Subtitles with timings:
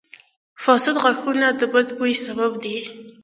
[0.63, 2.77] •فاسد غاښونه د بد بوي سبب دي.